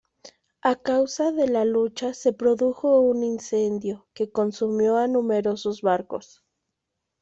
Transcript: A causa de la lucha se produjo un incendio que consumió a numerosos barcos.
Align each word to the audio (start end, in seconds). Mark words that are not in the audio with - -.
A 0.63 0.73
causa 0.77 1.31
de 1.31 1.47
la 1.47 1.63
lucha 1.63 2.15
se 2.15 2.33
produjo 2.33 3.01
un 3.01 3.21
incendio 3.23 4.07
que 4.15 4.31
consumió 4.31 4.97
a 4.97 5.07
numerosos 5.07 5.83
barcos. 5.83 6.43